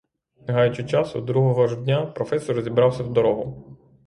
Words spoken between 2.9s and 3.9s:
в дорогу.